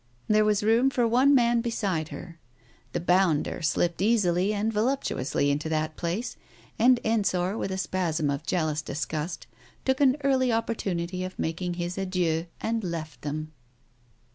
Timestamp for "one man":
1.07-1.61